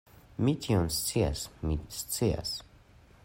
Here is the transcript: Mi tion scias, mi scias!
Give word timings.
Mi 0.45 0.53
tion 0.67 0.87
scias, 0.95 1.45
mi 1.67 1.79
scias! 1.99 2.57